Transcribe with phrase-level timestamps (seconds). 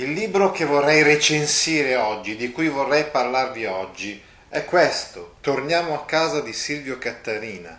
[0.00, 5.36] Il libro che vorrei recensire oggi, di cui vorrei parlarvi oggi, è questo.
[5.42, 7.78] Torniamo a casa di Silvio Cattarina.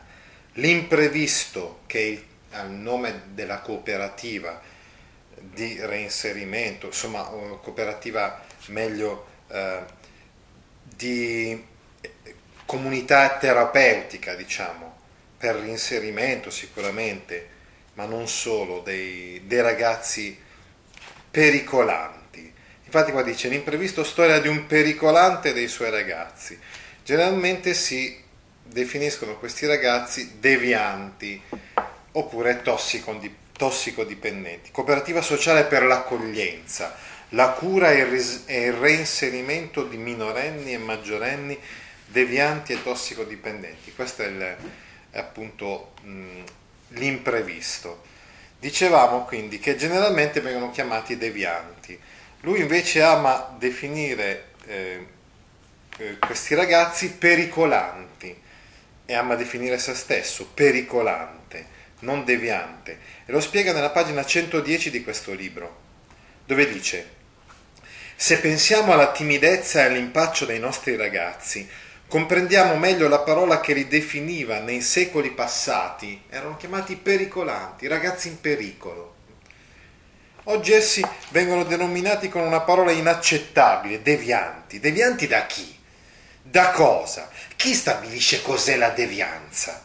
[0.53, 4.61] L'imprevisto, che è il nome della cooperativa
[5.35, 9.79] di reinserimento, insomma, cooperativa meglio eh,
[10.83, 11.65] di
[12.67, 14.95] comunità terapeutica, diciamo,
[15.39, 17.47] per l'inserimento sicuramente,
[17.95, 20.49] ma non solo, dei, dei ragazzi
[21.31, 22.53] pericolanti.
[22.83, 26.59] Infatti qua dice l'imprevisto storia di un pericolante e dei suoi ragazzi.
[27.03, 28.21] Generalmente si
[28.63, 31.41] definiscono questi ragazzi devianti
[32.11, 34.71] oppure tossicodipendenti.
[34.71, 36.95] Cooperativa sociale per l'accoglienza,
[37.29, 41.57] la cura e il reinserimento di minorenni e maggiorenni
[42.07, 43.93] devianti e tossicodipendenti.
[43.93, 44.57] Questo è, il,
[45.11, 46.43] è appunto mh,
[46.89, 48.09] l'imprevisto.
[48.61, 51.99] Dicevamo quindi che generalmente vengono chiamati devianti.
[52.41, 55.07] Lui invece ama definire eh,
[55.97, 58.39] eh, questi ragazzi pericolanti
[59.03, 61.65] e ama definire se stesso pericolante,
[62.01, 62.99] non deviante.
[63.25, 65.79] E lo spiega nella pagina 110 di questo libro,
[66.45, 67.09] dove dice,
[68.15, 71.67] se pensiamo alla timidezza e all'impaccio dei nostri ragazzi,
[72.11, 78.41] comprendiamo meglio la parola che li definiva nei secoli passati, erano chiamati pericolanti, ragazzi in
[78.41, 79.15] pericolo.
[80.43, 84.81] Oggi essi vengono denominati con una parola inaccettabile, devianti.
[84.81, 85.73] Devianti da chi?
[86.41, 87.29] Da cosa?
[87.55, 89.81] Chi stabilisce cos'è la devianza?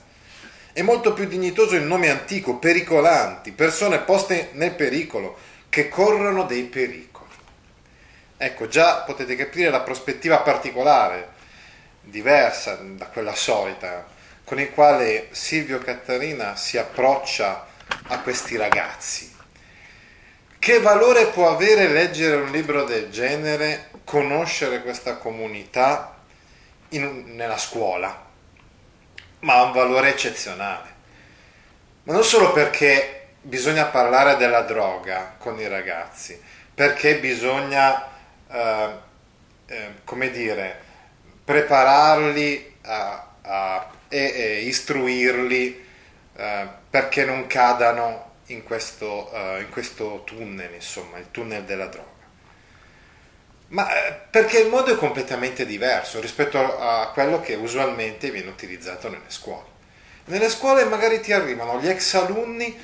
[0.73, 5.39] È molto più dignitoso il nome antico, pericolanti, persone poste nel pericolo,
[5.69, 7.31] che corrono dei pericoli.
[8.37, 11.35] Ecco, già potete capire la prospettiva particolare
[12.07, 14.07] diversa da quella solita,
[14.45, 17.67] con il quale Silvio Cattarina si approccia
[18.09, 19.35] a questi ragazzi.
[20.59, 26.17] Che valore può avere leggere un libro del genere, conoscere questa comunità
[26.91, 28.25] in, nella scuola?
[29.41, 30.95] Ma ha un valore eccezionale.
[32.05, 36.41] Ma non solo perché bisogna parlare della droga con i ragazzi,
[36.73, 38.09] perché bisogna,
[38.49, 38.91] eh,
[39.67, 40.85] eh, come dire,
[41.47, 45.85] prepararli a, a, e, e, istruirli
[46.37, 52.15] eh, perché non cadano in questo, uh, in questo, tunnel, insomma, il tunnel della droga.
[53.69, 59.09] Ma eh, perché il modo è completamente diverso rispetto a quello che usualmente viene utilizzato
[59.09, 59.75] nelle scuole.
[60.27, 62.77] Nelle scuole magari ti arrivano gli ex alunni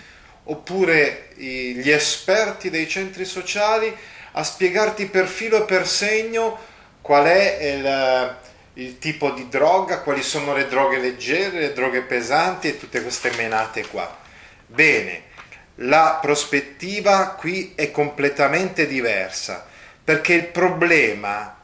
[0.45, 3.95] oppure gli esperti dei centri sociali
[4.33, 6.59] a spiegarti per filo e per segno
[7.01, 8.37] qual è il,
[8.75, 13.31] il tipo di droga, quali sono le droghe leggere, le droghe pesanti e tutte queste
[13.37, 14.19] menate qua.
[14.67, 15.31] Bene,
[15.77, 19.67] la prospettiva qui è completamente diversa,
[20.03, 21.57] perché il problema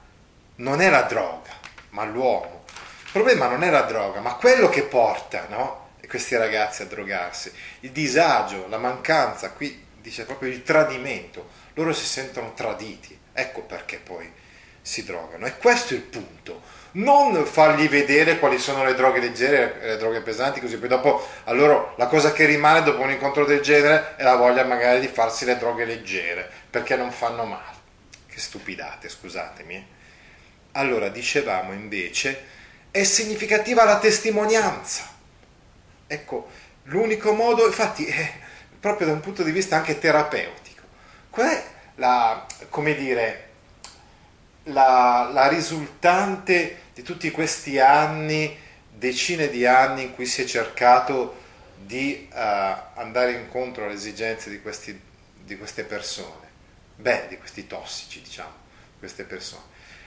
[0.56, 1.50] non è la droga,
[1.90, 2.64] ma l'uomo.
[3.04, 5.86] Il problema non è la droga, ma quello che porta no?
[6.08, 7.52] questi ragazzi a drogarsi.
[7.80, 11.48] Il disagio, la mancanza, qui dice proprio il tradimento.
[11.74, 14.30] Loro si sentono traditi, ecco perché poi
[14.82, 15.46] si drogano.
[15.46, 19.96] E questo è il punto non fargli vedere quali sono le droghe leggere e le
[19.98, 23.60] droghe pesanti, così poi dopo a loro la cosa che rimane dopo un incontro del
[23.60, 27.76] genere è la voglia magari di farsi le droghe leggere, perché non fanno male.
[28.26, 29.96] Che stupidate, scusatemi.
[30.72, 32.44] Allora, dicevamo invece,
[32.90, 35.16] è significativa la testimonianza.
[36.06, 36.48] Ecco,
[36.84, 38.32] l'unico modo, infatti, è
[38.80, 40.82] proprio da un punto di vista anche terapeutico.
[41.30, 41.64] Qual è
[41.96, 43.47] la, come dire,
[44.68, 48.56] la, la risultante di tutti questi anni,
[48.90, 51.36] decine di anni in cui si è cercato
[51.76, 52.36] di uh,
[52.94, 54.98] andare incontro alle esigenze di, questi,
[55.44, 56.46] di queste persone,
[56.96, 58.52] beh, di questi tossici, diciamo,
[58.98, 59.62] queste persone.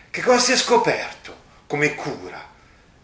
[0.09, 1.35] Che cosa si è scoperto
[1.67, 2.49] come cura?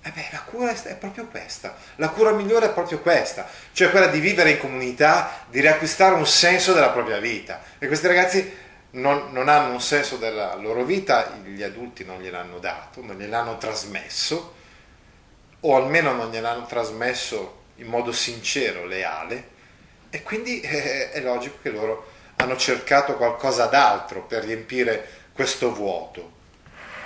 [0.01, 4.07] Eh beh, la cura è proprio questa, la cura migliore è proprio questa, cioè quella
[4.07, 7.61] di vivere in comunità, di riacquistare un senso della propria vita.
[7.77, 8.55] E questi ragazzi
[8.91, 13.57] non, non hanno un senso della loro vita, gli adulti non gliel'hanno dato, non gliel'hanno
[13.57, 14.55] trasmesso,
[15.59, 19.55] o almeno non gliel'hanno trasmesso in modo sincero, leale,
[20.09, 26.35] e quindi è, è logico che loro hanno cercato qualcosa d'altro per riempire questo vuoto.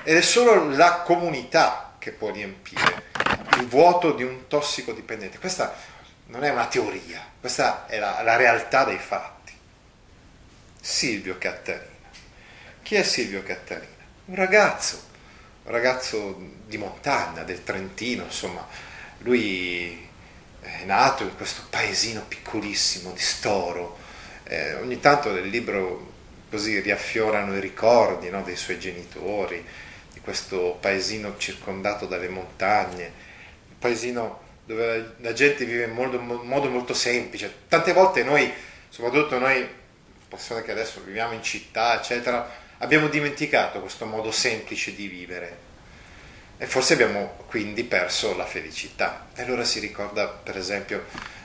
[0.03, 3.09] Ed è solo la comunità che può riempire
[3.57, 5.37] il vuoto di un tossicodipendente.
[5.37, 5.73] Questa
[6.27, 9.40] non è una teoria, questa è la, la realtà dei fatti.
[10.81, 11.85] Silvio Cattarina.
[12.81, 13.87] Chi è Silvio Cattarina?
[14.25, 14.99] Un ragazzo,
[15.63, 18.67] un ragazzo di montagna, del Trentino, insomma,
[19.19, 20.09] lui
[20.59, 23.99] è nato in questo paesino piccolissimo di Storo.
[24.43, 26.13] Eh, ogni tanto nel libro
[26.49, 29.63] così riaffiorano i ricordi no, dei suoi genitori,
[30.21, 33.11] questo paesino circondato dalle montagne,
[33.69, 37.53] un paesino dove la gente vive in modo, modo molto semplice.
[37.67, 38.51] Tante volte noi,
[38.89, 39.67] soprattutto noi,
[40.31, 45.69] persone che adesso viviamo in città, eccetera, abbiamo dimenticato questo modo semplice di vivere
[46.57, 49.27] e forse abbiamo quindi perso la felicità.
[49.35, 51.03] E allora si ricorda, per esempio,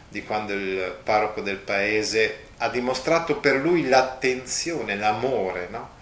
[0.08, 5.94] di quando il parroco del paese ha dimostrato per lui l'attenzione, l'amore, no?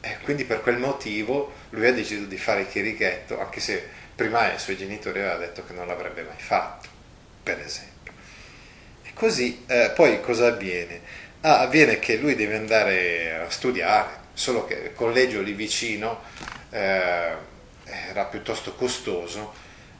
[0.00, 4.52] E quindi per quel motivo lui ha deciso di fare il chierichetto, anche se prima
[4.52, 6.88] i suoi genitori avevano detto che non l'avrebbe mai fatto,
[7.44, 8.12] per esempio.
[9.04, 11.22] E così eh, poi cosa avviene?
[11.46, 16.22] Ah, avviene che lui deve andare a studiare, solo che il collegio lì vicino
[16.70, 17.34] eh,
[17.84, 19.52] era piuttosto costoso,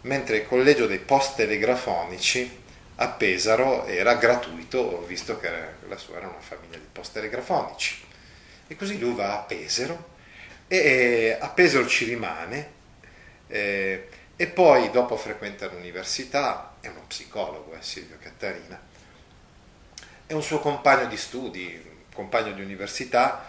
[0.03, 2.63] mentre il collegio dei post telegrafonici
[2.95, 5.51] a Pesaro era gratuito, visto che
[5.87, 8.03] la sua era una famiglia di post telegrafonici.
[8.67, 10.13] E così lui va a Pesaro
[10.67, 12.71] e a Pesaro ci rimane
[13.49, 18.93] eh, e poi dopo frequenta l'università, è uno psicologo, eh, Silvio Cattarina,
[20.27, 23.47] è un suo compagno di studi, compagno di università,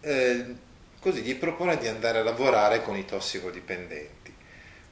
[0.00, 0.54] eh,
[1.00, 4.34] così gli propone di andare a lavorare con i tossicodipendenti.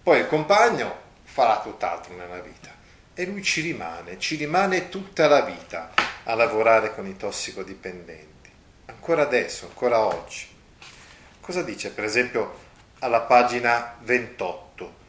[0.03, 2.73] Poi il compagno farà tutt'altro nella vita
[3.15, 5.93] e lui ci rimane, ci rimane tutta la vita
[6.25, 8.35] a lavorare con i tossicodipendenti
[9.05, 10.47] ancora adesso, ancora oggi.
[11.41, 12.59] Cosa dice per esempio
[13.01, 15.03] alla pagina 28?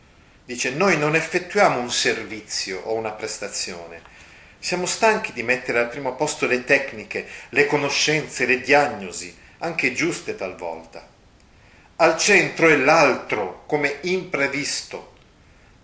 [0.44, 4.02] Dice noi non effettuiamo un servizio o una prestazione,
[4.66, 10.36] siamo stanchi di mettere al primo posto le tecniche, le conoscenze, le diagnosi, anche giuste
[10.36, 11.08] talvolta.
[11.98, 15.18] Al centro è l'altro come imprevisto,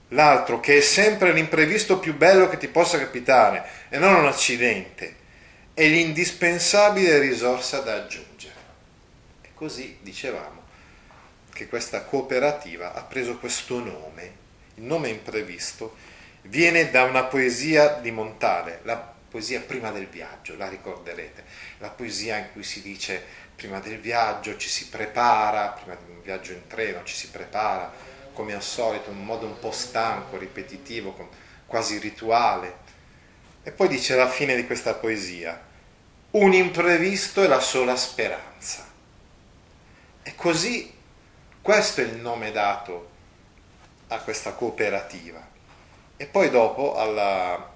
[0.10, 5.16] l'altro che è sempre l'imprevisto più bello che ti possa capitare e non un accidente
[5.76, 8.56] è l'indispensabile risorsa da aggiungere.
[9.44, 10.64] E così dicevamo
[11.54, 14.32] che questa cooperativa ha preso questo nome,
[14.74, 15.96] il nome imprevisto,
[16.44, 18.98] viene da una poesia di Montale, la
[19.30, 21.44] poesia prima del viaggio, la ricorderete,
[21.78, 23.24] la poesia in cui si dice
[23.56, 27.92] prima del viaggio ci si prepara, prima di un viaggio in treno ci si prepara,
[28.34, 31.30] come al solito, in un modo un po' stanco, ripetitivo,
[31.66, 32.80] quasi rituale,
[33.64, 35.70] e poi dice alla fine di questa poesia,
[36.32, 38.90] un imprevisto è la sola speranza.
[40.24, 40.92] E così
[41.62, 43.10] questo è il nome dato
[44.08, 45.51] a questa cooperativa.
[46.22, 47.74] E poi dopo alla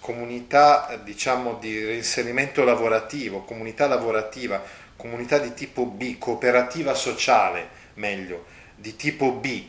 [0.00, 4.60] comunità, diciamo, di reinserimento lavorativo, comunità lavorativa,
[4.96, 9.68] comunità di tipo B, cooperativa sociale, meglio, di tipo B,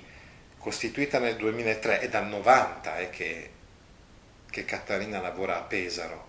[0.57, 3.49] costituita nel 2003, è dal 90 eh, che
[4.49, 6.25] che Catarina lavora a Pesaro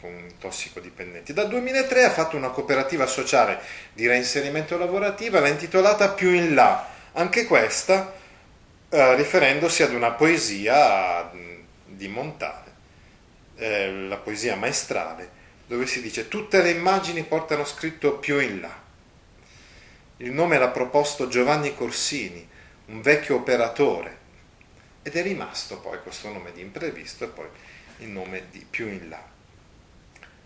[0.00, 1.34] con tossicodipendenti.
[1.34, 3.60] Dal 2003 ha fatto una cooperativa sociale
[3.92, 8.16] di reinserimento lavorativo, l'ha intitolata Più in là, anche questa
[8.88, 11.30] eh, riferendosi ad una poesia
[11.84, 12.72] di Montale,
[13.56, 18.86] eh, la poesia maestrale, dove si dice tutte le immagini portano scritto più in là.
[20.18, 22.48] Il nome l'ha proposto Giovanni Corsini,
[22.86, 24.16] un vecchio operatore
[25.02, 27.46] ed è rimasto poi questo nome di imprevisto e poi
[27.98, 29.22] il nome di più in là.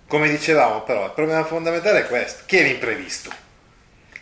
[0.07, 2.43] Come dicevamo però, il problema fondamentale è questo.
[2.45, 3.33] Chi è l'imprevisto?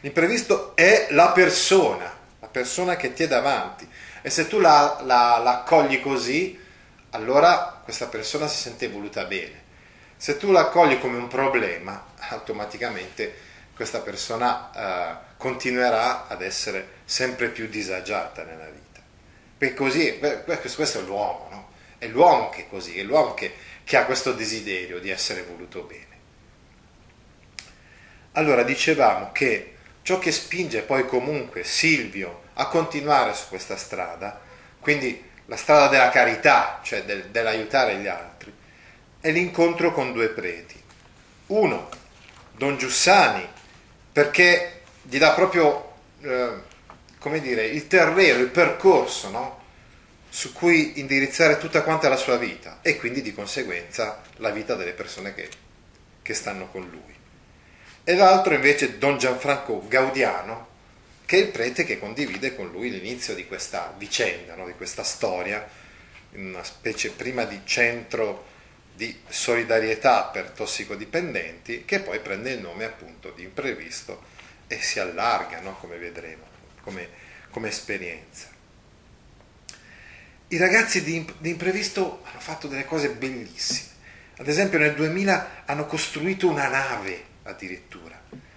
[0.02, 3.88] L'imprevisto è la persona, la persona che ti è davanti.
[4.22, 6.58] E se tu la, la, la accogli così,
[7.10, 9.68] allora questa persona si sente voluta bene.
[10.16, 13.34] Se tu la accogli come un problema, automaticamente
[13.74, 19.00] questa persona uh, continuerà ad essere sempre più disagiata nella vita.
[19.56, 20.18] Perché così,
[20.74, 21.70] questo è l'uomo, no?
[21.96, 25.82] È l'uomo che è così, è l'uomo che, che ha questo desiderio di essere voluto
[25.82, 26.06] bene.
[28.32, 34.38] Allora dicevamo che ciò che spinge poi comunque Silvio a continuare su questa strada,
[34.80, 38.52] quindi la strada della carità, cioè del, dell'aiutare gli altri,
[39.18, 40.78] è l'incontro con due preti.
[41.46, 41.88] Uno,
[42.52, 43.48] Don Giussani,
[44.12, 46.52] perché gli dà proprio, eh,
[47.18, 49.58] come dire, il terreno, il percorso, no?
[50.28, 54.92] su cui indirizzare tutta quanta la sua vita e quindi di conseguenza la vita delle
[54.92, 55.48] persone che,
[56.20, 57.16] che stanno con lui.
[58.04, 60.69] E l'altro invece Don Gianfranco Gaudiano,
[61.30, 64.66] che è il prete che condivide con lui l'inizio di questa vicenda, no?
[64.66, 65.64] di questa storia,
[66.32, 68.46] una specie prima di centro
[68.92, 74.24] di solidarietà per tossicodipendenti, che poi prende il nome appunto di imprevisto
[74.66, 75.76] e si allarga, no?
[75.76, 76.42] come vedremo,
[76.82, 77.08] come,
[77.50, 78.48] come, esperienza.
[80.48, 83.90] I ragazzi di, di imprevisto hanno fatto delle cose bellissime.
[84.38, 88.49] Ad esempio nel 2000 hanno costruito una nave addirittura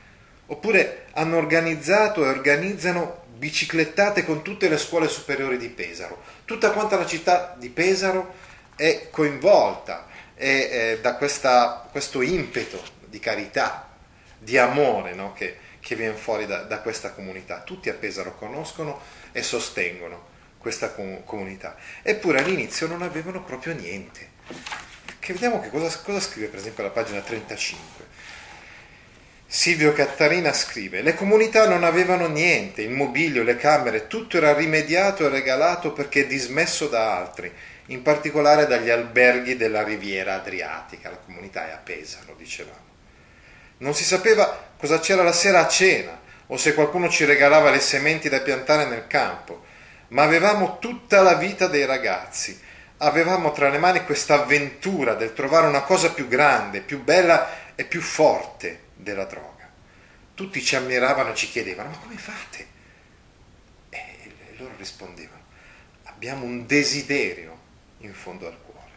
[0.48, 6.22] Oppure hanno organizzato e organizzano biciclettate con tutte le scuole superiori di Pesaro.
[6.46, 8.34] Tutta quanta la città di Pesaro
[8.76, 13.90] è coinvolta è, è da questa, questo impeto di carità,
[14.38, 15.34] di amore no?
[15.34, 17.62] che, che, viene fuori da, da, questa comunità.
[17.62, 19.00] Tutti a Pesaro conoscono
[19.32, 21.76] e sostengono questa com- comunità.
[22.02, 24.32] Eppure all'inizio non avevano proprio niente.
[25.20, 28.13] Che vediamo che cosa, cosa scrive per esempio la pagina 35.
[29.56, 35.24] Silvio Cattarina scrive: Le comunità non avevano niente, il mobilio, le camere, tutto era rimediato
[35.24, 37.54] e regalato perché dismesso da altri,
[37.90, 41.12] in particolare dagli alberghi della riviera adriatica.
[41.12, 42.80] La comunità è a Pesaro, dicevamo.
[43.78, 47.80] Non si sapeva cosa c'era la sera a cena o se qualcuno ci regalava le
[47.80, 49.66] sementi da piantare nel campo,
[50.08, 52.60] ma avevamo tutta la vita dei ragazzi.
[52.98, 57.84] Avevamo tra le mani questa avventura del trovare una cosa più grande, più bella e
[57.84, 59.70] più forte della droga.
[60.34, 62.68] Tutti ci ammiravano e ci chiedevano, ma come fate?
[63.90, 65.44] E loro rispondevano,
[66.04, 67.60] abbiamo un desiderio
[68.00, 68.92] in fondo al cuore.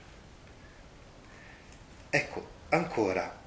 [2.08, 3.44] Ecco, ancora,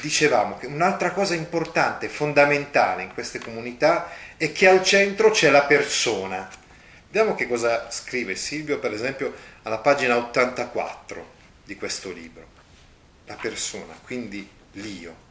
[0.00, 5.64] dicevamo che un'altra cosa importante, fondamentale in queste comunità è che al centro c'è la
[5.64, 6.48] persona.
[7.06, 12.46] Vediamo che cosa scrive Silvio, per esempio, alla pagina 84 di questo libro.
[13.24, 15.26] La persona, quindi l'io.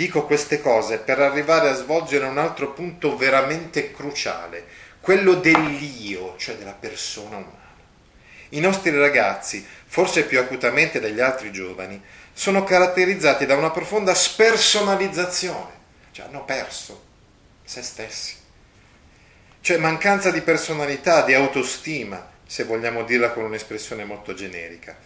[0.00, 4.64] Dico queste cose per arrivare a svolgere un altro punto veramente cruciale,
[4.98, 7.68] quello dell'io, cioè della persona umana.
[8.48, 12.02] I nostri ragazzi, forse più acutamente degli altri giovani,
[12.32, 15.72] sono caratterizzati da una profonda spersonalizzazione,
[16.12, 17.04] cioè hanno perso
[17.62, 18.36] se stessi.
[19.60, 24.96] Cioè mancanza di personalità, di autostima, se vogliamo dirla con un'espressione molto generica.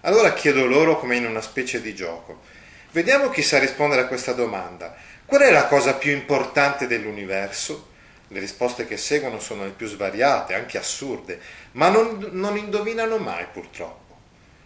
[0.00, 2.56] Allora chiedo loro come in una specie di gioco,
[2.90, 4.96] Vediamo chi sa rispondere a questa domanda.
[5.26, 7.88] Qual è la cosa più importante dell'universo?
[8.28, 11.38] Le risposte che seguono sono le più svariate, anche assurde,
[11.72, 14.16] ma non, non indovinano mai purtroppo.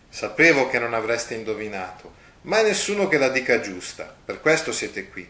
[0.08, 5.28] Sapevo che non avreste indovinato, mai nessuno che la dica giusta, per questo siete qui.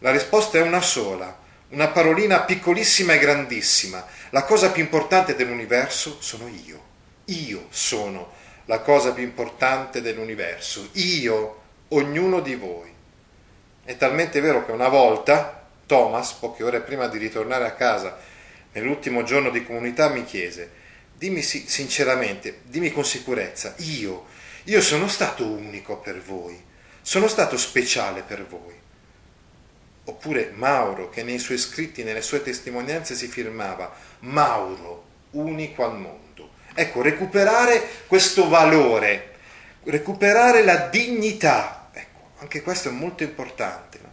[0.00, 1.38] La risposta è una sola,
[1.70, 4.04] una parolina piccolissima e grandissima.
[4.30, 6.82] La cosa più importante dell'universo sono io.
[7.26, 8.32] Io sono
[8.64, 10.88] la cosa più importante dell'universo.
[10.94, 12.92] Io ognuno di voi.
[13.84, 18.18] È talmente vero che una volta Thomas, poche ore prima di ritornare a casa,
[18.72, 20.70] nell'ultimo giorno di comunità, mi chiese,
[21.14, 24.26] dimmi sinceramente, dimmi con sicurezza, io,
[24.64, 26.60] io sono stato unico per voi,
[27.00, 28.74] sono stato speciale per voi.
[30.08, 36.50] Oppure Mauro, che nei suoi scritti, nelle sue testimonianze si firmava Mauro, unico al mondo.
[36.74, 39.35] Ecco, recuperare questo valore,
[39.86, 41.76] recuperare la dignità
[42.38, 43.98] anche questo è molto importante.
[44.02, 44.10] No?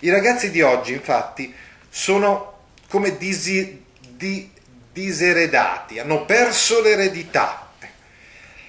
[0.00, 1.52] I ragazzi di oggi, infatti,
[1.88, 2.54] sono
[2.88, 4.50] come disi, di,
[4.92, 7.64] diseredati, hanno perso l'eredità.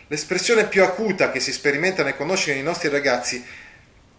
[0.07, 3.43] L'espressione più acuta che si sperimenta nel conoscere i nostri ragazzi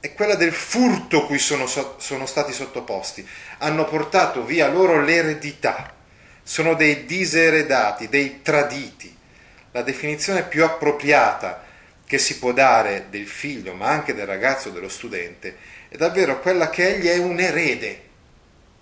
[0.00, 3.26] è quella del furto cui sono, sono stati sottoposti.
[3.58, 5.94] Hanno portato via loro l'eredità.
[6.42, 9.14] Sono dei diseredati, dei traditi.
[9.72, 11.64] La definizione più appropriata
[12.08, 16.70] che si può dare del figlio, ma anche del ragazzo, dello studente, è davvero quella
[16.70, 18.02] che egli è un erede.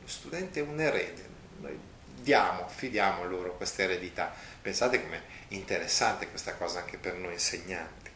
[0.00, 1.24] Lo studente è un erede.
[1.58, 1.76] Noi
[2.20, 4.32] diamo, affidiamo loro questa eredità.
[4.62, 8.10] Pensate com'è interessante questa cosa anche per noi insegnanti.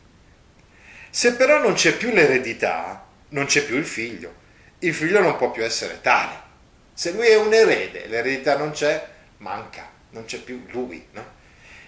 [1.11, 4.33] Se però non c'è più l'eredità, non c'è più il figlio.
[4.79, 6.49] Il figlio non può più essere tale.
[6.95, 11.05] Se lui è un erede, l'eredità non c'è, manca, non c'è più lui.
[11.11, 11.39] No?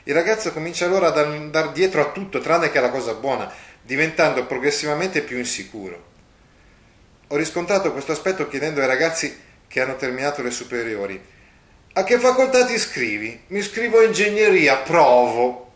[0.04, 4.46] Il ragazzo comincia allora ad andare dietro a tutto tranne che alla cosa buona, diventando
[4.46, 6.10] progressivamente più insicuro.
[7.28, 11.20] Ho riscontrato questo aspetto chiedendo ai ragazzi che hanno terminato le superiori,
[11.94, 13.42] a che facoltà ti iscrivi?
[13.48, 15.72] Mi iscrivo a ingegneria, provo.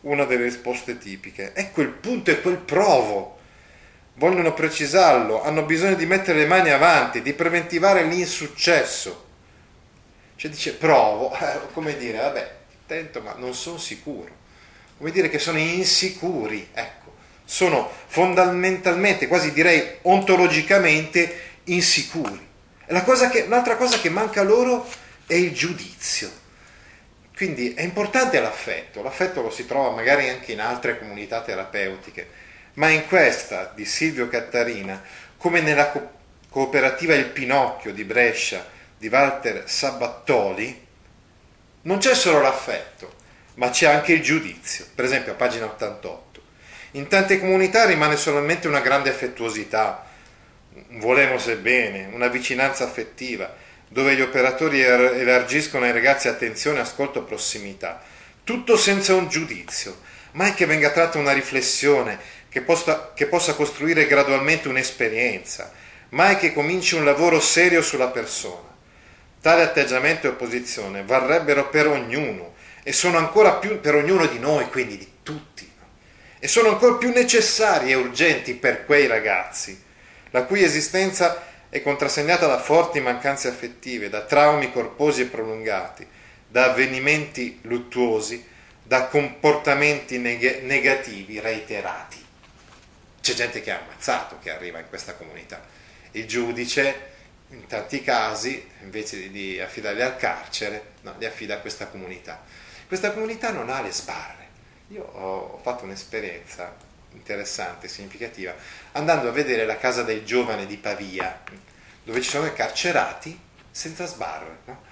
[0.00, 1.52] Una delle risposte tipiche.
[1.54, 3.38] Ecco il punto è quel provo.
[4.14, 9.26] Vogliono precisarlo, hanno bisogno di mettere le mani avanti, di preventivare l'insuccesso.
[10.34, 11.32] Cioè dice provo,
[11.72, 12.50] come dire, vabbè,
[12.92, 14.40] tento ma non sono sicuro.
[14.98, 17.00] Come dire che sono insicuri, ecco.
[17.44, 22.50] Sono fondamentalmente, quasi direi ontologicamente, insicuri.
[23.04, 24.86] Cosa che, l'altra cosa che manca loro
[25.26, 26.30] è il giudizio.
[27.34, 32.28] Quindi è importante l'affetto, l'affetto lo si trova magari anche in altre comunità terapeutiche,
[32.74, 35.02] ma in questa di Silvio Cattarina,
[35.36, 36.10] come nella co-
[36.50, 38.64] cooperativa Il Pinocchio di Brescia
[38.96, 40.90] di Walter Sabattoli,
[41.82, 43.12] non c'è solo l'affetto,
[43.54, 44.86] ma c'è anche il giudizio.
[44.94, 46.40] Per esempio a pagina 88.
[46.92, 50.06] In tante comunità rimane solamente una grande affettuosità,
[50.88, 53.54] un volemos bene, una vicinanza affettiva,
[53.88, 58.02] dove gli operatori er-, elargiscono ai ragazzi attenzione, ascolto, prossimità.
[58.44, 60.00] Tutto senza un giudizio,
[60.32, 65.72] mai che venga tratta una riflessione che possa, che possa costruire gradualmente un'esperienza,
[66.10, 68.71] mai che cominci un lavoro serio sulla persona.
[69.42, 74.66] Tale atteggiamento e opposizione varrebbero per ognuno e sono ancora più per ognuno di noi,
[74.66, 75.68] quindi di tutti,
[76.38, 79.82] e sono ancora più necessari e urgenti per quei ragazzi,
[80.30, 86.06] la cui esistenza è contrassegnata da forti mancanze affettive, da traumi corposi e prolungati,
[86.46, 88.46] da avvenimenti luttuosi,
[88.80, 92.24] da comportamenti neg- negativi reiterati.
[93.20, 95.60] C'è gente che ha ammazzato che arriva in questa comunità.
[96.12, 97.10] Il giudice,
[97.52, 102.42] in tanti casi, invece di, affidarli al carcere, no, li affida a questa comunità.
[102.86, 104.48] Questa comunità non ha le sbarre.
[104.88, 106.74] Io ho fatto un'esperienza
[107.12, 108.54] interessante, significativa,
[108.92, 111.42] andando a vedere la casa del giovane di Pavia,
[112.02, 113.38] dove ci sono i carcerati
[113.70, 114.82] senza sbarre, no?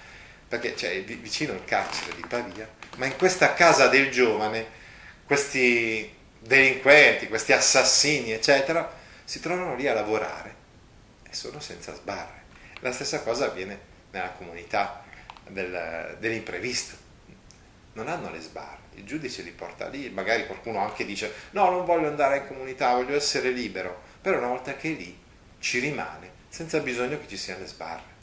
[0.48, 4.78] perché c'è vicino il carcere di Pavia, ma in questa casa del giovane
[5.24, 10.54] questi delinquenti, questi assassini, eccetera, si trovano lì a lavorare
[11.28, 12.39] e sono senza sbarre.
[12.80, 13.78] La stessa cosa avviene
[14.10, 15.02] nella comunità
[15.48, 16.96] del, dell'imprevisto.
[17.92, 21.84] Non hanno le sbarre il giudice li porta lì, magari qualcuno anche dice no, non
[21.84, 25.18] voglio andare in comunità, voglio essere libero, però una volta che è lì
[25.58, 28.18] ci rimane senza bisogno che ci siano le sbarre.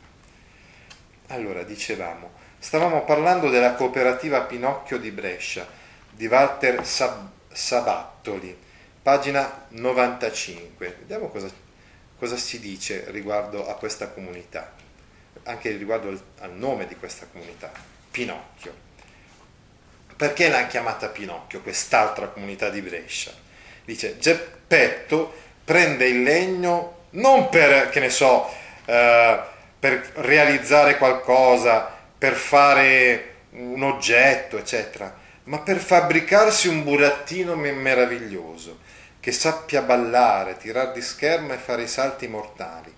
[1.28, 5.68] Allora, dicevamo, stavamo parlando della cooperativa Pinocchio di Brescia,
[6.10, 8.58] di Walter Sab- Sabattoli,
[9.02, 10.98] pagina 95.
[11.00, 11.50] Vediamo cosa,
[12.18, 14.74] cosa, si dice riguardo a questa comunità,
[15.44, 17.72] anche riguardo al, al nome di questa comunità,
[18.12, 18.86] Pinocchio.
[20.16, 23.32] Perché l'hanno chiamata Pinocchio, quest'altra comunità di Brescia?
[23.86, 28.50] Dice, Geppetto prende il legno non per, che ne so,
[28.86, 29.40] eh,
[29.80, 38.80] per realizzare qualcosa, per fare un oggetto, eccetera, ma per fabbricarsi un burattino meraviglioso,
[39.20, 42.94] che sappia ballare, tirar di scherma e fare i salti mortali.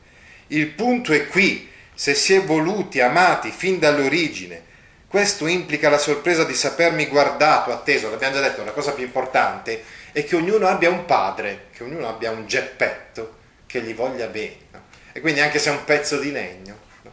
[0.47, 4.67] Il punto è qui, se si è voluti, amati fin dall'origine,
[5.09, 9.83] questo implica la sorpresa di sapermi guardato, atteso, l'abbiamo già detto, la cosa più importante
[10.11, 14.57] è che ognuno abbia un padre, che ognuno abbia un geppetto che gli voglia bene.
[14.71, 14.83] No?
[15.11, 17.11] E quindi anche se è un pezzo di legno, no?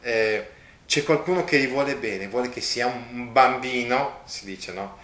[0.00, 0.48] eh,
[0.86, 4.98] c'è qualcuno che gli vuole bene, vuole che sia un bambino, si dice no?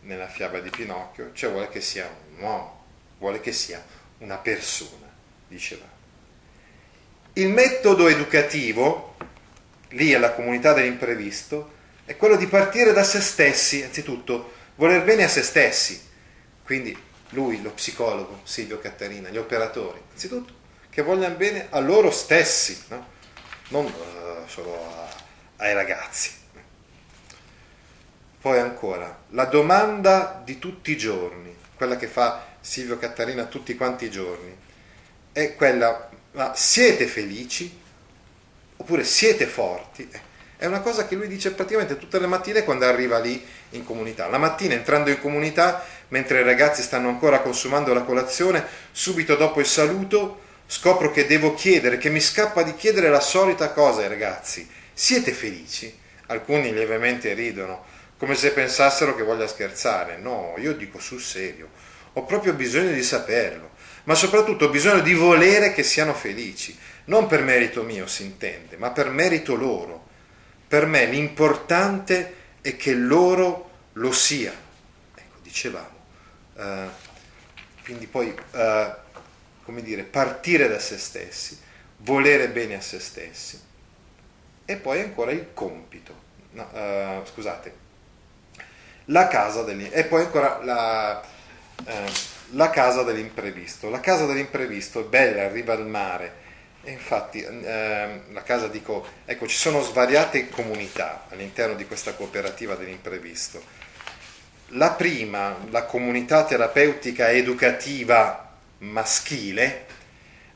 [0.00, 2.75] nella fiaba di Pinocchio, cioè vuole che sia un uomo,
[3.18, 3.84] vuole che sia
[4.18, 5.10] una persona,
[5.48, 5.84] diceva.
[7.34, 9.16] Il metodo educativo
[9.90, 11.74] lì alla comunità dell'imprevisto
[12.04, 16.00] è quello di partire da se stessi, anzitutto voler bene a se stessi.
[16.62, 16.96] Quindi
[17.30, 23.06] lui, lo psicologo, Silvio Cattarina, gli operatori, anzitutto che vogliano bene a loro stessi, no?
[23.68, 25.08] non uh, solo a,
[25.56, 26.30] ai ragazzi.
[28.40, 34.06] Poi ancora, la domanda di tutti i giorni, quella che fa Silvio Cattarina tutti quanti
[34.06, 34.52] i giorni,
[35.30, 37.84] è quella, ma siete felici?
[38.78, 40.20] oppure siete forti, eh,
[40.58, 44.26] è una cosa che lui dice praticamente tutte le mattine quando arriva lì in comunità.
[44.28, 49.60] La mattina entrando in comunità, mentre i ragazzi stanno ancora consumando la colazione, subito dopo
[49.60, 54.08] il saluto scopro che devo chiedere, che mi scappa di chiedere la solita cosa ai
[54.08, 54.68] ragazzi.
[54.92, 55.96] Siete felici?
[56.26, 57.84] Alcuni lievemente ridono,
[58.18, 60.16] come se pensassero che voglia scherzare.
[60.16, 61.68] No, io dico sul serio,
[62.16, 63.70] ho proprio bisogno di saperlo,
[64.04, 66.76] ma soprattutto ho bisogno di volere che siano felici
[67.06, 70.04] non per merito mio si intende, ma per merito loro,
[70.68, 74.58] Per me l'importante è che loro lo siano.
[75.14, 75.94] Ecco, dicevamo.
[76.54, 76.88] Uh,
[77.84, 78.92] quindi poi, uh,
[79.62, 81.56] come dire, partire da se stessi,
[81.98, 83.60] volere bene a se stessi.
[84.64, 86.24] E poi ancora il compito.
[86.50, 87.74] No, uh, scusate,
[89.04, 89.88] la casa degli...
[89.88, 91.24] e poi ancora la,
[92.50, 93.90] la casa dell'imprevisto.
[93.90, 96.44] La casa dell'imprevisto è bella, arriva al mare
[96.82, 102.76] e infatti eh, la casa dico, ecco, ci sono svariate comunità all'interno di questa cooperativa
[102.76, 103.60] dell'imprevisto.
[104.70, 109.86] La prima, la comunità terapeutica educativa maschile,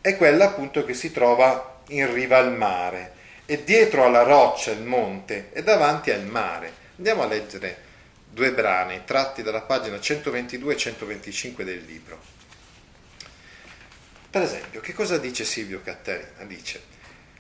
[0.00, 3.12] è quella appunto che si trova in riva al mare
[3.44, 6.72] e dietro alla roccia, il monte, e davanti al mare.
[6.96, 7.88] Andiamo a leggere
[8.31, 12.21] due brani tratti dalla pagina 122 e 125 del libro.
[14.31, 16.45] Per esempio, che cosa dice Silvio Cattarina?
[16.47, 16.81] Dice,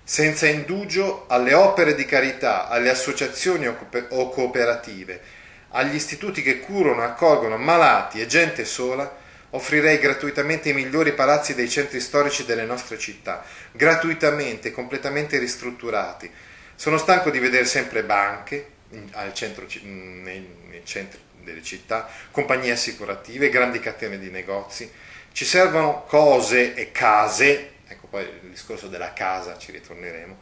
[0.02, 5.20] senza indugio alle opere di carità, alle associazioni o cooperative,
[5.68, 9.18] agli istituti che curano e accolgono malati e gente sola,
[9.50, 16.28] offrirei gratuitamente i migliori palazzi dei centri storici delle nostre città, gratuitamente, completamente ristrutturati.
[16.74, 18.78] Sono stanco di vedere sempre banche
[19.12, 24.90] al centro, nei, nei centri delle città, compagnie assicurative, grandi catene di negozi,
[25.32, 30.38] ci servono cose e case, ecco poi il discorso della casa ci ritorneremo,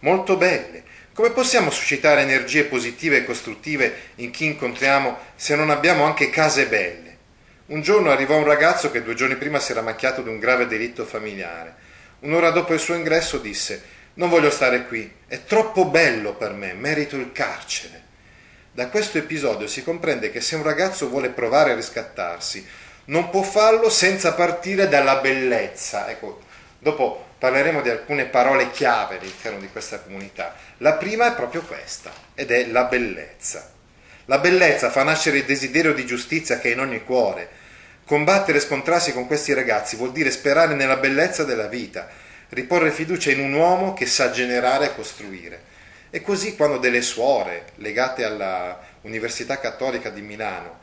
[0.00, 1.04] molto belle.
[1.12, 6.66] Come possiamo suscitare energie positive e costruttive in chi incontriamo se non abbiamo anche case
[6.66, 7.16] belle?
[7.66, 10.66] Un giorno arrivò un ragazzo che due giorni prima si era macchiato di un grave
[10.66, 11.74] delitto familiare.
[12.20, 13.82] Un'ora dopo il suo ingresso disse
[14.16, 18.04] non voglio stare qui, è troppo bello per me, merito il carcere.
[18.72, 22.66] Da questo episodio si comprende che se un ragazzo vuole provare a riscattarsi,
[23.06, 26.08] non può farlo senza partire dalla bellezza.
[26.08, 26.42] Ecco,
[26.78, 30.54] dopo parleremo di alcune parole chiave all'interno di questa comunità.
[30.78, 33.70] La prima è proprio questa, ed è la bellezza.
[34.26, 37.48] La bellezza fa nascere il desiderio di giustizia che è in ogni cuore.
[38.04, 42.08] Combattere e scontrarsi con questi ragazzi vuol dire sperare nella bellezza della vita,
[42.50, 45.74] riporre fiducia in un uomo che sa generare e costruire.
[46.10, 50.80] E così quando delle suore legate alla Università Cattolica di Milano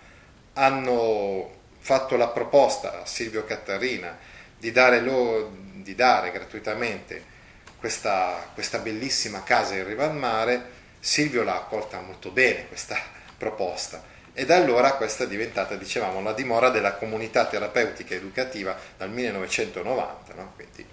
[0.54, 4.18] hanno fatto la proposta a Silvio Cattarina
[4.58, 7.32] di dare, lo, di dare gratuitamente
[7.78, 12.98] questa, questa, bellissima casa in riva al mare, Silvio l'ha accolta molto bene questa
[13.38, 19.12] proposta e da allora questa è diventata, dicevamo, la dimora della comunità terapeutica educativa dal
[19.12, 20.54] 1990, no?
[20.56, 20.84] Quindi,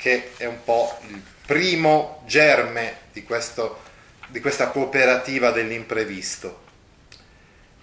[0.00, 3.82] che è un po' il primo germe di, questo,
[4.28, 6.68] di questa cooperativa dell'imprevisto.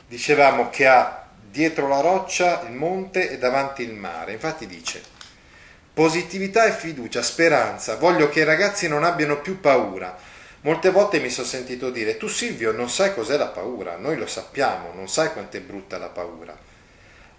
[0.07, 4.31] Dicevamo che ha dietro la roccia il monte e davanti il mare.
[4.33, 5.03] Infatti dice,
[5.93, 10.17] positività e fiducia, speranza, voglio che i ragazzi non abbiano più paura.
[10.61, 14.25] Molte volte mi sono sentito dire, tu Silvio non sai cos'è la paura, noi lo
[14.25, 16.57] sappiamo, non sai quanto è brutta la paura.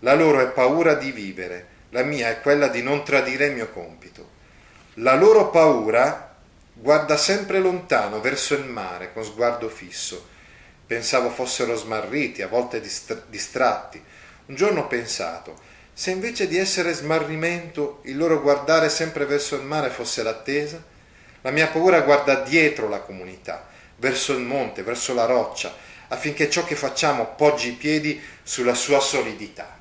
[0.00, 3.70] La loro è paura di vivere, la mia è quella di non tradire il mio
[3.70, 4.36] compito.
[5.00, 6.36] La loro paura
[6.72, 10.36] guarda sempre lontano verso il mare con sguardo fisso
[10.88, 14.02] Pensavo fossero smarriti, a volte distratti.
[14.46, 15.60] Un giorno ho pensato,
[15.92, 20.82] se invece di essere smarrimento il loro guardare sempre verso il mare fosse l'attesa,
[21.42, 25.76] la mia paura guarda dietro la comunità, verso il monte, verso la roccia,
[26.08, 29.76] affinché ciò che facciamo poggi i piedi sulla sua solidità.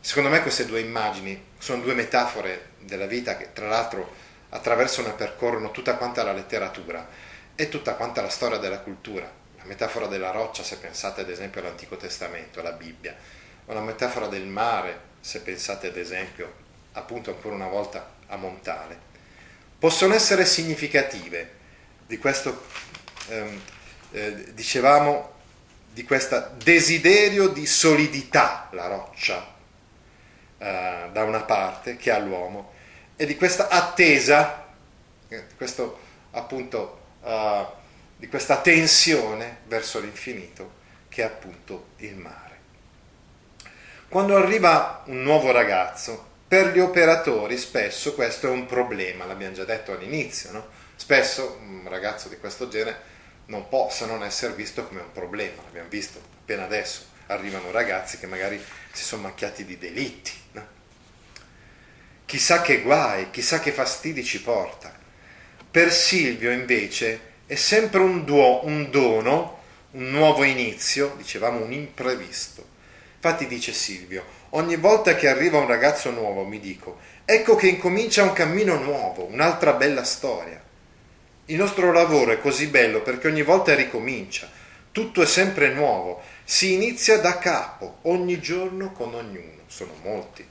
[0.00, 4.12] Secondo me queste due immagini sono due metafore della vita che tra l'altro
[4.50, 7.06] attraversano e percorrono tutta quanta la letteratura
[7.54, 9.30] e tutta quanta la storia della cultura.
[9.56, 13.14] La metafora della roccia se pensate ad esempio all'Antico Testamento, alla Bibbia,
[13.66, 19.12] o la metafora del mare se pensate ad esempio appunto ancora una volta a Montale,
[19.78, 21.62] possono essere significative
[22.06, 22.66] di questo,
[23.28, 23.60] ehm,
[24.12, 25.32] eh, dicevamo,
[25.92, 29.54] di questo desiderio di solidità, la roccia,
[30.58, 32.72] eh, da una parte, che ha l'uomo,
[33.16, 34.66] e di questa attesa,
[35.28, 35.98] eh, questo
[36.32, 37.02] appunto...
[37.22, 37.82] Uh,
[38.16, 42.52] di questa tensione verso l'infinito che è appunto il mare.
[44.08, 49.64] Quando arriva un nuovo ragazzo, per gli operatori spesso questo è un problema, l'abbiamo già
[49.64, 50.66] detto all'inizio, no?
[50.96, 53.12] spesso un ragazzo di questo genere
[53.46, 58.26] non se non essere visto come un problema, l'abbiamo visto appena adesso, arrivano ragazzi che
[58.26, 60.66] magari si sono macchiati di delitti, no?
[62.34, 64.92] Chissà che guai, chissà che fastidi ci porta.
[65.70, 69.58] Per Silvio invece è sempre un, duo, un dono,
[69.92, 72.66] un nuovo inizio, dicevamo un imprevisto.
[73.14, 78.24] Infatti dice Silvio, ogni volta che arriva un ragazzo nuovo mi dico, ecco che incomincia
[78.24, 80.60] un cammino nuovo, un'altra bella storia.
[81.44, 84.50] Il nostro lavoro è così bello perché ogni volta ricomincia,
[84.90, 89.62] tutto è sempre nuovo, si inizia da capo, ogni giorno con ognuno.
[89.68, 90.44] Sono molti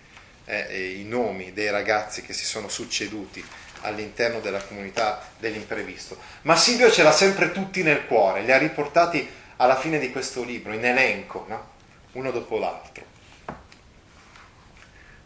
[0.46, 3.44] eh, i nomi dei ragazzi che si sono succeduti
[3.82, 6.18] all'interno della comunità dell'imprevisto.
[6.44, 9.28] Ma Silvio ce l'ha sempre tutti nel cuore, li ha riportati
[9.58, 11.72] alla fine di questo libro, in elenco, no?
[12.14, 13.06] uno dopo l'altro.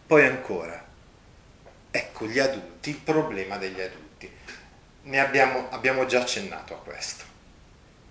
[0.05, 0.85] Poi ancora,
[1.91, 4.31] ecco gli adulti, il problema degli adulti
[5.03, 7.23] ne abbiamo, abbiamo già accennato a questo.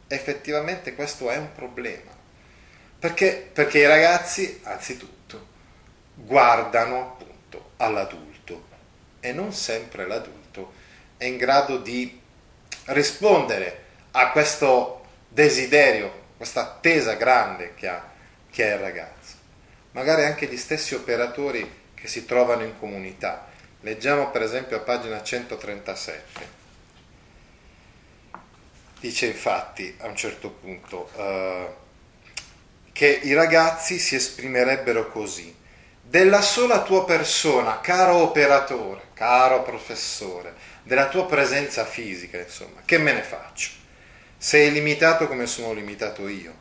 [0.08, 2.14] Effettivamente questo è un problema.
[2.98, 3.48] Perché?
[3.52, 5.15] Perché i ragazzi, anzitutto,
[6.16, 8.64] guardano appunto all'adulto
[9.20, 10.72] e non sempre l'adulto
[11.16, 12.20] è in grado di
[12.86, 18.10] rispondere a questo desiderio, questa attesa grande che ha,
[18.50, 19.34] che ha il ragazzo.
[19.92, 23.48] Magari anche gli stessi operatori che si trovano in comunità.
[23.80, 26.64] Leggiamo per esempio a pagina 137.
[29.00, 31.74] Dice infatti a un certo punto uh,
[32.92, 35.54] che i ragazzi si esprimerebbero così.
[36.08, 43.12] Della sola tua persona, caro operatore, caro professore, della tua presenza fisica, insomma, che me
[43.12, 43.70] ne faccio?
[44.38, 46.54] Sei limitato come sono limitato io.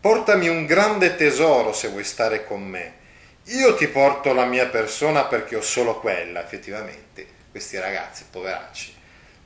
[0.00, 2.94] Portami un grande tesoro se vuoi stare con me.
[3.46, 7.26] Io ti porto la mia persona perché ho solo quella, effettivamente.
[7.50, 8.94] Questi ragazzi, poveracci,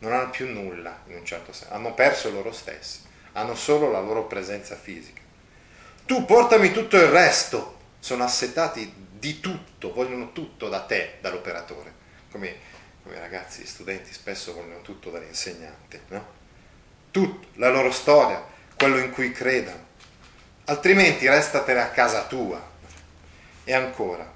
[0.00, 2.98] non hanno più nulla in un certo senso, hanno perso loro stessi,
[3.32, 5.22] hanno solo la loro presenza fisica.
[6.04, 11.92] Tu portami tutto il resto, sono assetati di tutto, vogliono tutto da te, dall'operatore,
[12.30, 12.54] come,
[13.02, 16.36] come ragazzi, studenti spesso vogliono tutto dall'insegnante, no?
[17.10, 18.44] Tutto, la loro storia,
[18.76, 19.86] quello in cui credano,
[20.66, 22.76] altrimenti restatene a casa tua.
[23.64, 24.30] E ancora,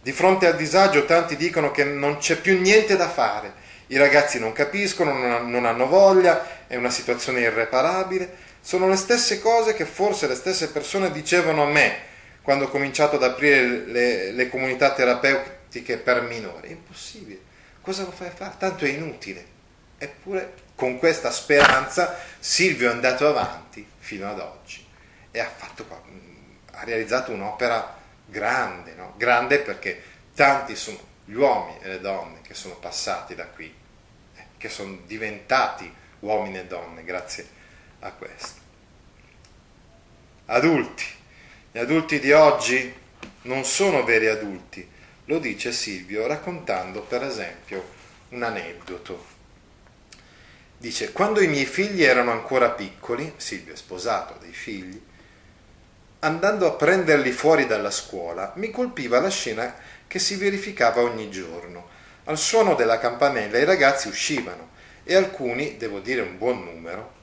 [0.00, 4.40] di fronte al disagio tanti dicono che non c'è più niente da fare, i ragazzi
[4.40, 8.44] non capiscono, non hanno voglia, è una situazione irreparabile.
[8.60, 12.14] Sono le stesse cose che forse le stesse persone dicevano a me
[12.46, 16.68] quando ho cominciato ad aprire le, le comunità terapeutiche per minori.
[16.68, 17.40] È impossibile.
[17.80, 18.54] Cosa lo fai fare?
[18.56, 19.44] Tanto è inutile.
[19.98, 24.86] Eppure con questa speranza Silvio è andato avanti fino ad oggi
[25.32, 25.88] e ha, fatto,
[26.70, 29.14] ha realizzato un'opera grande, no?
[29.16, 30.00] grande perché
[30.32, 33.74] tanti sono gli uomini e le donne che sono passati da qui,
[34.36, 37.44] eh, che sono diventati uomini e donne grazie
[37.98, 38.60] a questo.
[40.44, 41.15] Adulti,
[41.76, 42.90] gli adulti di oggi
[43.42, 44.88] non sono veri adulti,
[45.26, 47.86] lo dice Silvio raccontando per esempio
[48.30, 49.26] un aneddoto.
[50.78, 54.98] Dice, quando i miei figli erano ancora piccoli, Silvio è sposato dei figli,
[56.20, 59.74] andando a prenderli fuori dalla scuola, mi colpiva la scena
[60.06, 61.88] che si verificava ogni giorno.
[62.24, 64.70] Al suono della campanella i ragazzi uscivano
[65.04, 67.15] e alcuni, devo dire un buon numero,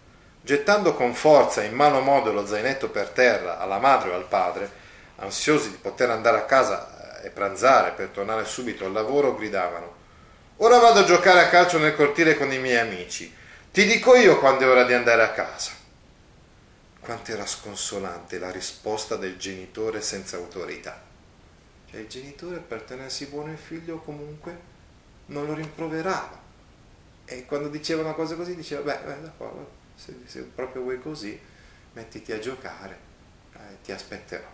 [0.43, 4.69] gettando con forza in malo modo lo zainetto per terra alla madre o al padre,
[5.15, 10.01] ansiosi di poter andare a casa eh, e pranzare per tornare subito al lavoro, gridavano
[10.57, 13.33] Ora vado a giocare a calcio nel cortile con i miei amici.
[13.71, 15.71] Ti dico io quando è ora di andare a casa.
[16.99, 21.01] Quanto era sconsolante la risposta del genitore senza autorità.
[21.89, 24.57] Cioè il genitore per tenersi buono il figlio comunque
[25.27, 26.39] non lo rimproverava.
[27.25, 31.39] E quando diceva una cosa così diceva, beh, beh d'accordo, se, se, proprio vuoi così,
[31.93, 32.97] mettiti a giocare,
[33.53, 34.47] eh, ti aspetterò.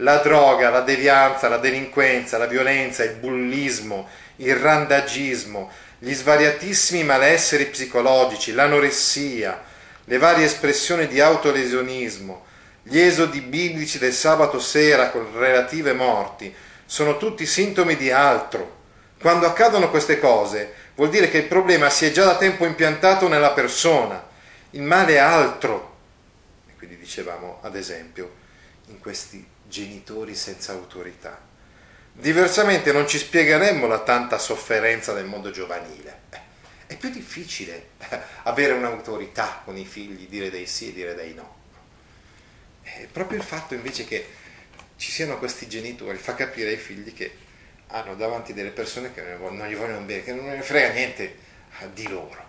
[0.00, 7.66] La droga, la devianza, la delinquenza, la violenza, il bullismo, il randagismo, gli svariatissimi malesseri
[7.66, 9.62] psicologici, l'anoressia,
[10.04, 12.44] le varie espressioni di autolesionismo,
[12.82, 16.54] gli esodi biblici del sabato sera con relative morti
[16.86, 18.74] sono tutti sintomi di altro.
[19.20, 23.28] Quando accadono queste cose vuol dire che il problema si è già da tempo impiantato
[23.28, 24.28] nella persona.
[24.70, 25.94] Il male è altro.
[26.68, 28.34] E quindi dicevamo, ad esempio,
[28.88, 31.38] in questi genitori senza autorità.
[32.12, 36.20] Diversamente non ci spiegheremmo la tanta sofferenza del mondo giovanile.
[36.30, 36.40] Eh,
[36.86, 37.90] è più difficile
[38.44, 41.54] avere un'autorità con i figli, dire dei sì e dire dei no.
[42.82, 44.26] E proprio il fatto invece che
[44.96, 47.36] ci siano questi genitori fa capire ai figli che
[47.88, 51.36] hanno davanti delle persone che non gli vogliono bene, che non ne frega niente
[51.92, 52.44] di loro.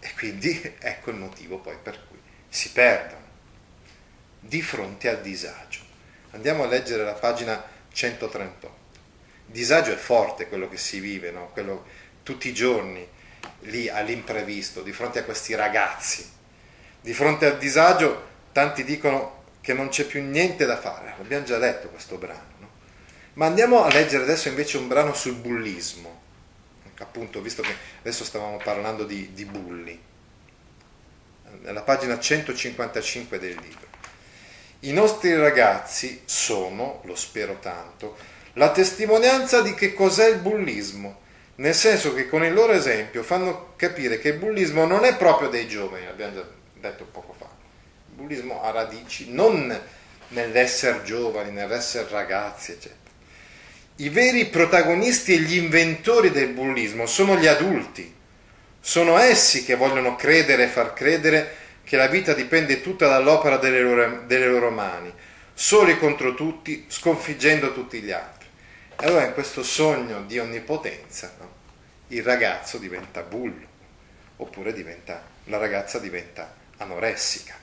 [0.00, 3.26] E quindi ecco il motivo poi per cui si perdono
[4.40, 5.80] di fronte al disagio.
[6.30, 8.76] Andiamo a leggere la pagina 138.
[9.46, 11.48] Il disagio è forte quello che si vive, no?
[11.52, 11.86] quello,
[12.22, 13.06] tutti i giorni
[13.60, 16.28] lì all'imprevisto, di fronte a questi ragazzi.
[17.00, 21.58] Di fronte al disagio tanti dicono che non c'è più niente da fare, l'abbiamo già
[21.58, 22.57] letto questo brano, no?
[23.38, 26.22] Ma andiamo a leggere adesso invece un brano sul bullismo,
[26.98, 29.98] appunto, visto che adesso stavamo parlando di, di bulli,
[31.60, 33.86] nella pagina 155 del libro.
[34.80, 38.16] I nostri ragazzi sono, lo spero tanto,
[38.54, 41.20] la testimonianza di che cos'è il bullismo,
[41.56, 45.48] nel senso che con il loro esempio fanno capire che il bullismo non è proprio
[45.48, 47.48] dei giovani, l'abbiamo già detto poco fa.
[48.08, 49.80] Il bullismo ha radici non
[50.30, 53.07] nell'essere giovani, nell'essere ragazzi, eccetera.
[54.00, 58.14] I veri protagonisti e gli inventori del bullismo sono gli adulti,
[58.78, 63.80] sono essi che vogliono credere e far credere che la vita dipende tutta dall'opera delle
[63.80, 65.12] loro, delle loro mani,
[65.52, 68.46] soli contro tutti, sconfiggendo tutti gli altri.
[69.00, 71.52] E allora in questo sogno di onnipotenza no?
[72.06, 73.66] il ragazzo diventa bullo,
[74.36, 77.56] oppure diventa, la ragazza diventa anoressica.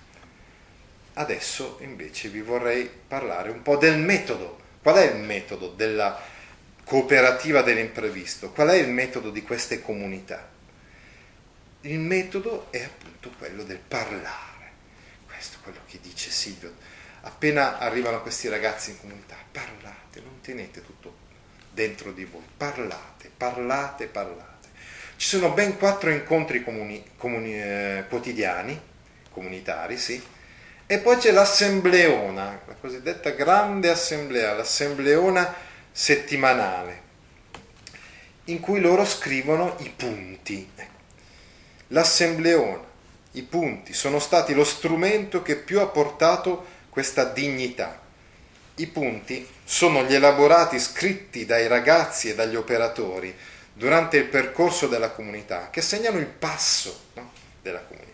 [1.13, 4.63] Adesso invece vi vorrei parlare un po' del metodo.
[4.85, 6.21] Qual è il metodo della
[6.83, 8.51] cooperativa dell'imprevisto?
[8.51, 10.47] Qual è il metodo di queste comunità?
[11.81, 14.73] Il metodo è appunto quello del parlare.
[15.25, 16.75] Questo è quello che dice Silvio.
[17.21, 21.15] Appena arrivano questi ragazzi in comunità, parlate, non tenete tutto
[21.71, 24.67] dentro di voi, parlate, parlate, parlate.
[25.15, 28.79] Ci sono ben quattro incontri comuni, comuni, eh, quotidiani,
[29.31, 30.23] comunitari, sì,
[30.87, 35.53] e poi c'è l'assembleona, la cosiddetta grande assemblea, l'assembleona
[35.91, 37.01] settimanale,
[38.45, 40.69] in cui loro scrivono i punti.
[41.87, 42.83] L'assembleona,
[43.31, 48.01] i punti, sono stati lo strumento che più ha portato questa dignità.
[48.75, 53.35] I punti sono gli elaborati scritti dai ragazzi e dagli operatori
[53.73, 58.04] durante il percorso della comunità, che segnano il passo no, della comunità.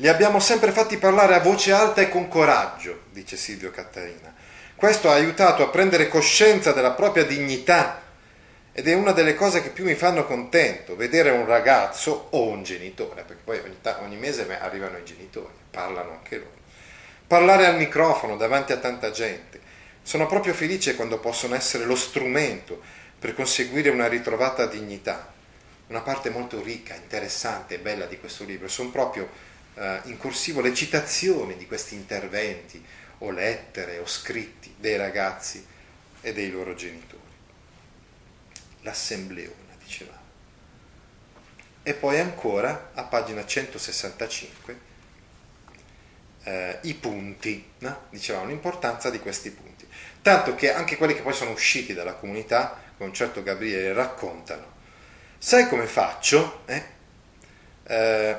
[0.00, 4.34] Li abbiamo sempre fatti parlare a voce alta e con coraggio, dice Silvio Cattarina.
[4.74, 8.00] Questo ha aiutato a prendere coscienza della propria dignità
[8.72, 12.62] ed è una delle cose che più mi fanno contento, vedere un ragazzo o un
[12.62, 16.58] genitore, perché poi ogni, ogni mese arrivano i genitori, parlano anche loro.
[17.26, 19.60] Parlare al microfono davanti a tanta gente.
[20.00, 22.80] Sono proprio felice quando possono essere lo strumento
[23.18, 25.30] per conseguire una ritrovata dignità.
[25.88, 30.60] Una parte molto ricca, interessante e bella di questo libro sono proprio eh, in corsivo
[30.60, 32.84] le citazioni di questi interventi
[33.18, 35.64] o lettere o scritti dei ragazzi
[36.20, 37.20] e dei loro genitori
[38.82, 40.18] l'assembleona, dicevamo.
[41.82, 44.88] E poi ancora a pagina 165
[46.42, 48.06] eh, i punti, no?
[48.10, 49.86] dicevamo l'importanza di questi punti.
[50.22, 54.78] Tanto che anche quelli che poi sono usciti dalla comunità, con un certo Gabriele, raccontano.
[55.38, 56.62] Sai come faccio?
[56.66, 56.82] Eh?
[57.84, 58.36] Eh,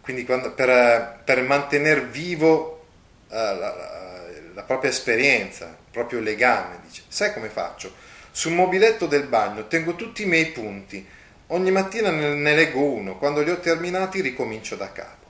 [0.00, 2.86] quindi quando, per, per mantenere vivo
[3.28, 7.92] eh, la, la, la propria esperienza, il proprio legame, dice, sai come faccio?
[8.30, 11.06] Sul mobiletto del bagno tengo tutti i miei punti.
[11.48, 15.26] Ogni mattina ne leggo uno, quando li ho terminati ricomincio da capo.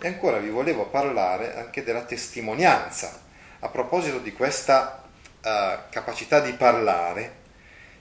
[0.00, 3.20] E ancora vi volevo parlare anche della testimonianza.
[3.58, 7.38] A proposito di questa uh, capacità di parlare,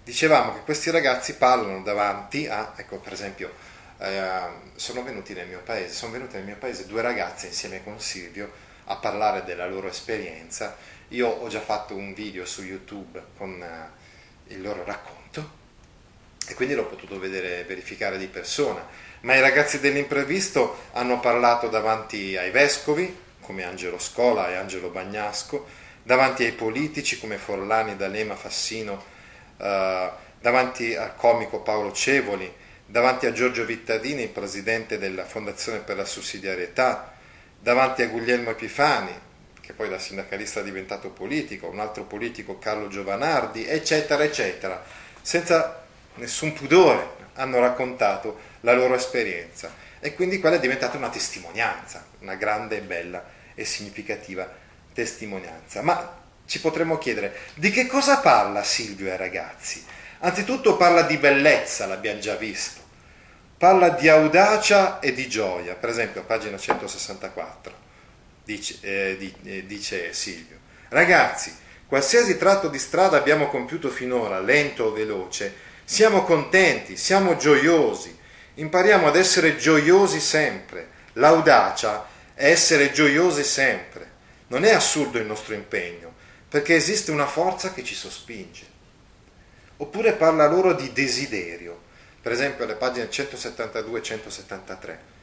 [0.03, 3.51] dicevamo che questi ragazzi parlano davanti a, ecco per esempio,
[3.99, 7.99] uh, sono venuti nel mio paese, sono venute nel mio paese due ragazze insieme con
[7.99, 8.51] Silvio
[8.85, 10.75] a parlare della loro esperienza.
[11.09, 13.61] Io ho già fatto un video su YouTube con...
[13.61, 13.97] Uh,
[14.49, 15.57] il loro racconto
[16.47, 18.85] e quindi l'ho potuto vedere, verificare di persona.
[19.21, 25.67] Ma i ragazzi dell'imprevisto hanno parlato davanti ai vescovi, come Angelo Scola e Angelo Bagnasco,
[26.01, 29.03] davanti ai politici come Forlani, D'Alema, Fassino,
[29.57, 30.09] eh,
[30.39, 32.51] davanti al comico Paolo Cevoli,
[32.89, 37.13] davanti a Giorgio Vittadini, presidente della Fondazione per la Sussidiarietà,
[37.59, 39.13] davanti a Guglielmo Epifani,
[39.61, 44.83] che poi da sindacalista è diventato politico, un altro politico Carlo Giovanardi, eccetera, eccetera,
[45.21, 45.83] senza
[46.15, 52.33] nessun pudore hanno raccontato la loro esperienza e quindi quella è diventata una testimonianza, una
[52.33, 53.23] grande, bella
[53.53, 54.51] e significativa
[54.93, 55.83] testimonianza.
[55.83, 59.85] Ma ci potremmo chiedere di che cosa parla Silvio ai ragazzi?
[60.19, 62.81] Anzitutto parla di bellezza, l'abbiamo già visto,
[63.57, 67.87] parla di audacia e di gioia, per esempio a pagina 164
[68.49, 70.57] dice, eh, eh, dice Silvio.
[70.89, 71.55] Ragazzi,
[71.85, 75.53] qualsiasi tratto di strada abbiamo compiuto finora, lento o veloce,
[75.83, 78.17] siamo contenti, siamo gioiosi,
[78.55, 80.97] impariamo ad essere gioiosi sempre.
[81.13, 84.17] L'audacia è essere gioiosi sempre.
[84.47, 86.13] Non è assurdo il nostro impegno,
[86.49, 88.68] perché esiste una forza che ci sospinge.
[89.81, 91.79] Oppure parla loro di desiderio,
[92.21, 95.17] per esempio alle pagine 172 e 173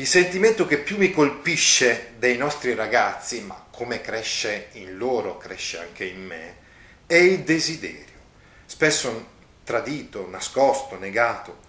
[0.00, 5.78] il sentimento che più mi colpisce dei nostri ragazzi, ma come cresce in loro, cresce
[5.78, 6.56] anche in me,
[7.06, 8.18] è il desiderio.
[8.64, 9.28] Spesso
[9.62, 11.68] tradito, nascosto, negato.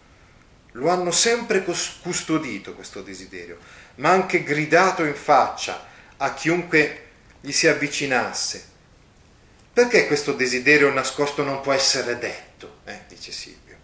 [0.73, 3.57] Lo hanno sempre custodito questo desiderio,
[3.95, 7.07] ma anche gridato in faccia a chiunque
[7.41, 8.69] gli si avvicinasse.
[9.73, 12.79] Perché questo desiderio nascosto non può essere detto?
[12.83, 13.77] Eh, dice Silvio.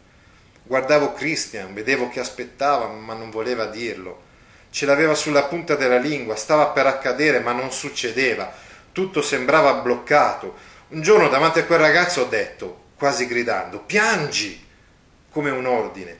[0.64, 4.26] Guardavo Christian, vedevo che aspettava, ma non voleva dirlo.
[4.70, 8.54] Ce l'aveva sulla punta della lingua, stava per accadere, ma non succedeva.
[8.92, 10.58] Tutto sembrava bloccato.
[10.90, 14.66] Un giorno davanti a quel ragazzo ho detto, quasi gridando, piangi,
[15.30, 16.20] come un ordine,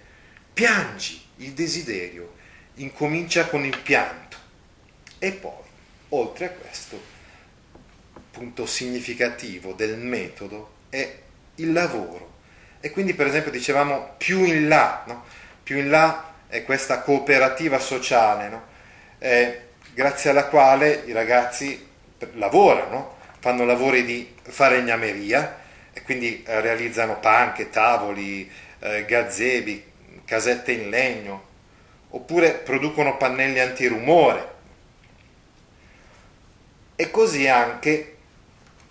[0.54, 2.36] piangi, il desiderio
[2.76, 4.38] incomincia con il pianto.
[5.20, 5.64] E poi,
[6.10, 7.16] oltre a questo,
[8.38, 11.12] punto significativo del metodo è
[11.56, 12.36] il lavoro.
[12.80, 15.24] E quindi, per esempio, dicevamo più in là, no?
[15.64, 18.64] più in là è questa cooperativa sociale, no?
[19.18, 19.62] eh,
[19.94, 21.86] grazie alla quale i ragazzi
[22.34, 25.58] lavorano, fanno lavori di falegnameria
[25.92, 29.84] e quindi eh, realizzano panche, tavoli, eh, gazebi,
[30.26, 31.46] casette in legno,
[32.10, 34.56] oppure producono pannelli antirumore.
[36.96, 38.17] E così anche,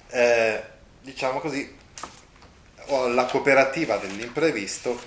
[0.08, 0.62] eh,
[1.00, 1.74] diciamo così,
[2.88, 5.00] la cooperativa dell'imprevisto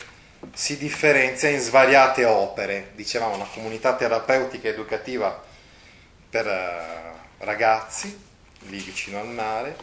[0.53, 5.43] si differenzia in svariate opere, dicevamo una comunità terapeutica educativa
[6.29, 8.17] per uh, ragazzi,
[8.67, 9.75] lì vicino al mare,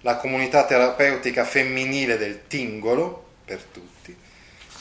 [0.00, 4.16] la comunità terapeutica femminile del Tingolo, per tutti,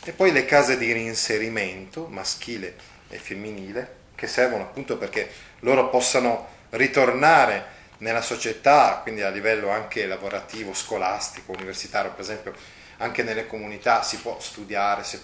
[0.03, 2.75] e poi le case di reinserimento maschile
[3.09, 5.29] e femminile, che servono appunto perché
[5.59, 12.53] loro possano ritornare nella società, quindi a livello anche lavorativo, scolastico, universitario, per esempio,
[12.97, 15.19] anche nelle comunità si può studiare, si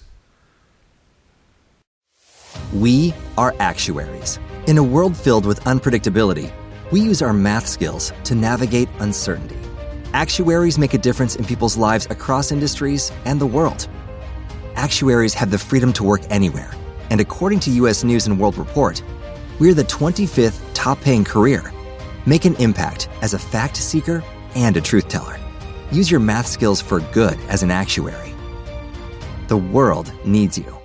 [2.74, 4.40] We are actuaries.
[4.66, 6.52] In a world filled with unpredictability,
[6.92, 9.60] we use our math skills to navigate uncertainty.
[10.14, 13.88] Actuaries make a difference in people's lives across industries and the world.
[14.76, 16.72] Actuaries have the freedom to work anywhere,
[17.12, 19.04] and according to US News and World Report,
[19.60, 21.72] we're the 25th top paying career.
[22.26, 24.24] Make an impact as a fact seeker
[24.56, 25.40] and a truth teller.
[25.92, 28.34] Use your math skills for good as an actuary.
[29.48, 30.83] The world needs you.